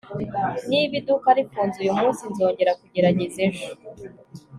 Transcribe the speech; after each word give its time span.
niba 0.69 0.93
iduka 0.99 1.29
rifunze 1.37 1.75
uyumunsi, 1.79 2.21
nzongera 2.31 2.77
kugerageza 2.79 3.37
ejo 3.47 3.67